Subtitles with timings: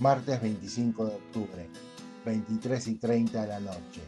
[0.00, 1.68] Martes 25 de octubre,
[2.24, 4.00] 23 y 30 de la noche.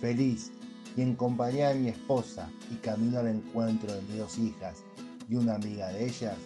[0.00, 0.52] Feliz
[0.96, 4.84] y en compañía de mi esposa y camino al encuentro de mis dos hijas
[5.28, 6.36] y una amiga de ellas,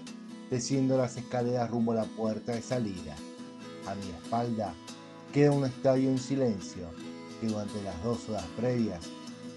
[0.51, 3.15] desciendo las escaleras rumbo a la puerta de salida.
[3.87, 4.73] A mi espalda
[5.35, 6.89] queda un estadio en silencio
[7.43, 9.05] que durante las dos horas previas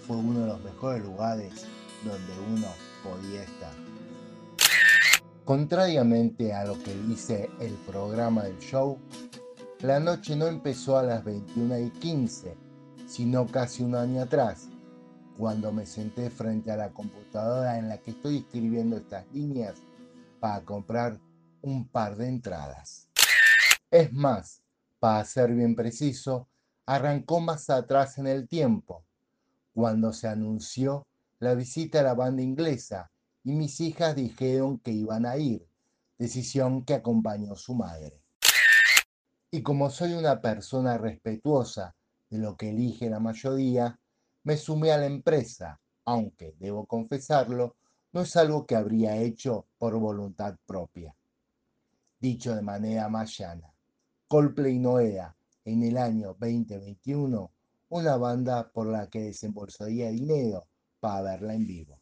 [0.06, 1.64] fue uno de los mejores lugares
[2.04, 2.68] donde uno
[3.02, 3.91] podía estar.
[5.44, 8.96] Contrariamente a lo que dice el programa del show,
[9.80, 12.56] la noche no empezó a las 21 y 15,
[13.08, 14.68] sino casi un año atrás,
[15.36, 19.82] cuando me senté frente a la computadora en la que estoy escribiendo estas líneas
[20.38, 21.18] para comprar
[21.60, 23.08] un par de entradas.
[23.90, 24.62] Es más,
[25.00, 26.46] para ser bien preciso,
[26.86, 29.04] arrancó más atrás en el tiempo,
[29.74, 31.04] cuando se anunció
[31.40, 33.11] la visita a la banda inglesa
[33.44, 35.66] y mis hijas dijeron que iban a ir,
[36.18, 38.20] decisión que acompañó su madre.
[39.50, 41.94] Y como soy una persona respetuosa
[42.30, 43.98] de lo que elige la mayoría,
[44.44, 47.76] me sumé a la empresa, aunque, debo confesarlo,
[48.12, 51.14] no es algo que habría hecho por voluntad propia.
[52.20, 53.72] Dicho de manera más llana,
[54.28, 57.50] Coldplay no era, en el año 2021,
[57.90, 60.66] una banda por la que desembolsaría dinero
[61.00, 62.01] para verla en vivo.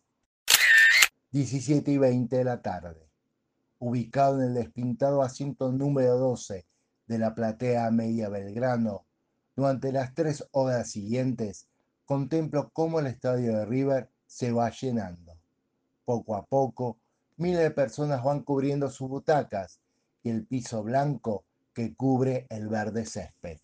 [1.33, 3.09] 17 y 20 de la tarde.
[3.79, 6.67] Ubicado en el despintado asiento número 12
[7.07, 9.07] de la platea Media Belgrano,
[9.55, 11.69] durante las tres horas siguientes
[12.05, 15.39] contemplo cómo el estadio de River se va llenando.
[16.05, 16.99] Poco a poco,
[17.37, 19.79] miles de personas van cubriendo sus butacas
[20.25, 23.61] y el piso blanco que cubre el verde césped.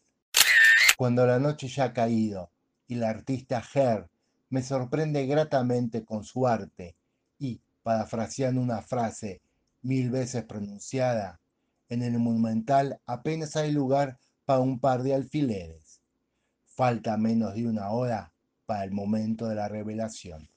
[0.97, 2.53] Cuando la noche ya ha caído
[2.87, 4.09] y la artista Her
[4.51, 6.95] me sorprende gratamente con su arte
[7.39, 9.41] y, parafraseando una frase
[9.83, 11.41] mil veces pronunciada,
[11.89, 16.01] en el monumental apenas hay lugar para un par de alfileres.
[16.65, 18.33] Falta menos de una hora
[18.67, 20.49] para el momento de la revelación.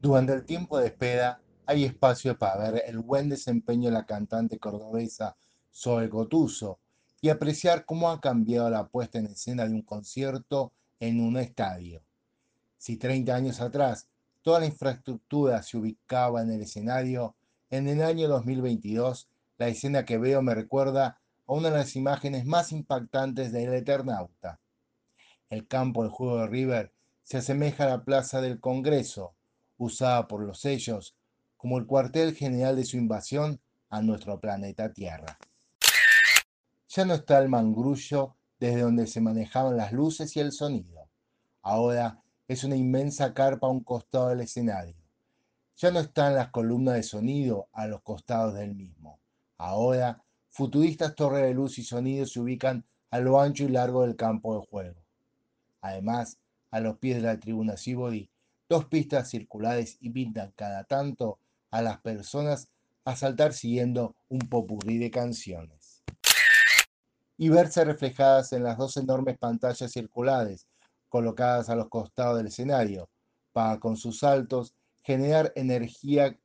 [0.00, 4.58] Durante el tiempo de espera hay espacio para ver el buen desempeño de la cantante
[4.58, 5.36] cordobesa
[5.72, 6.80] Zoe Gotuso
[7.20, 12.02] y apreciar cómo ha cambiado la puesta en escena de un concierto en un estadio.
[12.76, 14.08] Si 30 años atrás
[14.48, 17.36] toda la infraestructura se ubicaba en el escenario,
[17.68, 19.28] en el año 2022
[19.58, 24.58] la escena que veo me recuerda a una de las imágenes más impactantes del Eternauta.
[25.50, 26.94] El campo del juego de River
[27.24, 29.34] se asemeja a la plaza del Congreso,
[29.76, 31.14] usada por los sellos
[31.58, 33.60] como el cuartel general de su invasión
[33.90, 35.36] a nuestro planeta Tierra.
[36.88, 41.06] Ya no está el mangrullo desde donde se manejaban las luces y el sonido.
[41.60, 44.96] Ahora es una inmensa carpa a un costado del escenario.
[45.76, 49.20] Ya no están las columnas de sonido a los costados del mismo.
[49.58, 54.16] Ahora, futuristas torres de luz y sonido se ubican a lo ancho y largo del
[54.16, 55.04] campo de juego.
[55.82, 56.38] Además,
[56.70, 58.30] a los pies de la tribuna Sibody,
[58.68, 61.38] dos pistas circulares invitan cada tanto
[61.70, 62.68] a las personas
[63.04, 66.02] a saltar siguiendo un popurrí de canciones.
[67.36, 70.67] Y verse reflejadas en las dos enormes pantallas circulares
[71.08, 73.08] colocadas a los costados del escenario,
[73.52, 76.38] para con sus saltos generar energía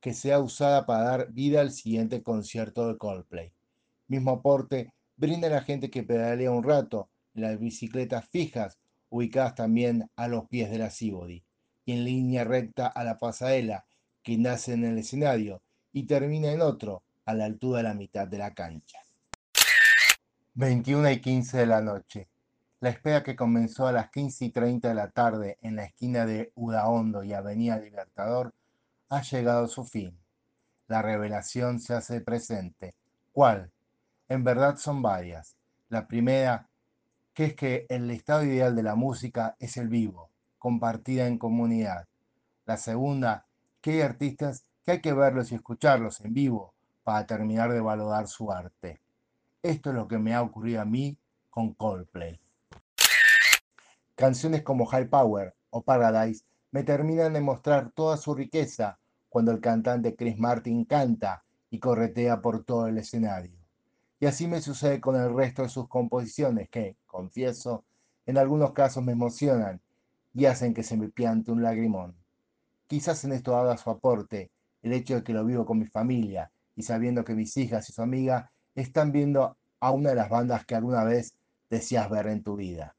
[0.00, 3.52] que sea usada para dar vida al siguiente concierto de Coldplay.
[4.06, 8.78] Mismo aporte brinda a la gente que pedalea un rato las bicicletas fijas
[9.10, 11.42] ubicadas también a los pies de la Cibody
[11.84, 13.86] y en línea recta a la pasarela
[14.22, 15.62] que nace en el escenario
[15.92, 18.98] y termina en otro a la altura de la mitad de la cancha.
[20.54, 22.28] 21 y 15 de la noche.
[22.80, 26.24] La espera que comenzó a las 15 y 30 de la tarde en la esquina
[26.24, 28.54] de Udaondo y Avenida Libertador
[29.08, 30.16] ha llegado a su fin.
[30.86, 32.94] La revelación se hace presente.
[33.32, 33.72] ¿Cuál?
[34.28, 35.56] En verdad son varias.
[35.88, 36.68] La primera,
[37.34, 42.06] que es que el estado ideal de la música es el vivo, compartida en comunidad.
[42.64, 43.44] La segunda,
[43.80, 48.28] que hay artistas que hay que verlos y escucharlos en vivo para terminar de valorar
[48.28, 49.00] su arte.
[49.64, 51.18] Esto es lo que me ha ocurrido a mí
[51.50, 52.38] con Coldplay.
[54.18, 58.98] Canciones como High Power o Paradise me terminan de mostrar toda su riqueza
[59.28, 63.56] cuando el cantante Chris Martin canta y corretea por todo el escenario.
[64.18, 67.84] Y así me sucede con el resto de sus composiciones que, confieso,
[68.26, 69.80] en algunos casos me emocionan
[70.34, 72.16] y hacen que se me piante un lagrimón.
[72.88, 74.50] Quizás en esto haga su aporte
[74.82, 77.92] el hecho de que lo vivo con mi familia y sabiendo que mis hijas y
[77.92, 81.34] su amiga están viendo a una de las bandas que alguna vez
[81.70, 82.96] deseas ver en tu vida.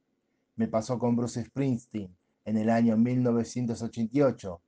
[0.59, 2.13] Me pasó con Bruce Springsteen
[2.43, 4.61] en el año 1988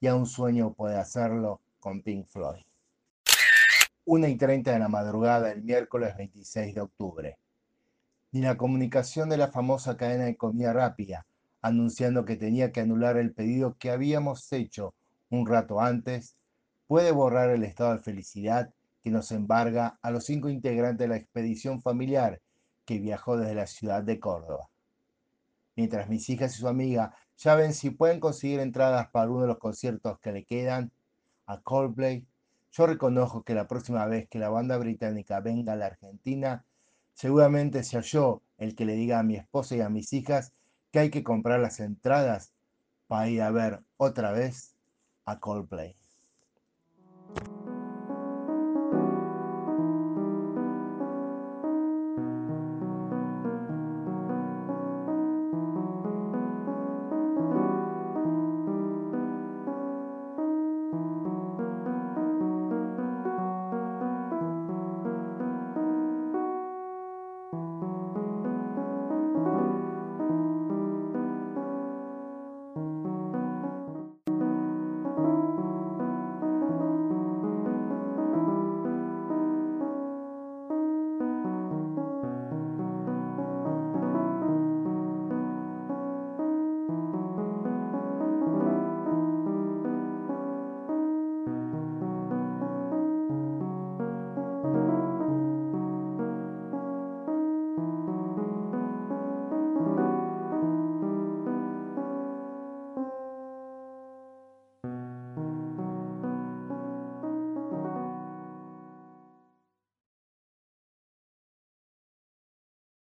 [0.00, 2.62] y a un sueño puede hacerlo con Pink Floyd.
[4.06, 7.38] 1 y 30 de la madrugada del miércoles 26 de octubre.
[8.32, 11.26] Ni la comunicación de la famosa cadena de comida rápida,
[11.60, 14.94] anunciando que tenía que anular el pedido que habíamos hecho
[15.28, 16.38] un rato antes,
[16.86, 21.16] puede borrar el estado de felicidad que nos embarga a los cinco integrantes de la
[21.16, 22.40] expedición familiar
[22.86, 24.70] que viajó desde la ciudad de Córdoba.
[25.76, 29.48] Mientras mis hijas y su amiga ya ven si pueden conseguir entradas para uno de
[29.48, 30.92] los conciertos que le quedan
[31.46, 32.26] a Coldplay,
[32.72, 36.64] yo reconozco que la próxima vez que la banda británica venga a la Argentina,
[37.12, 40.52] seguramente sea yo el que le diga a mi esposa y a mis hijas
[40.90, 42.52] que hay que comprar las entradas
[43.06, 44.74] para ir a ver otra vez
[45.24, 45.96] a Coldplay.